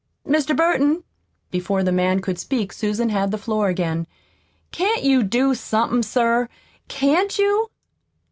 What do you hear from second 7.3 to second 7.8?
you?"